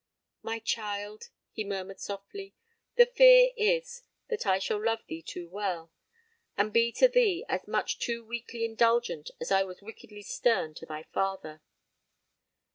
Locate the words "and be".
6.57-6.91